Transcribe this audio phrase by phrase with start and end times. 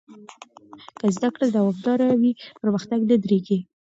[0.97, 3.59] که زده کړه دوامداره وي، پرمختګ نه درېږي.